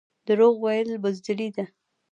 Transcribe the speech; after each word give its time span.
دروغ 0.27 0.55
ویل 0.63 0.89
بزدلي 1.03 1.49
ده 1.55 1.65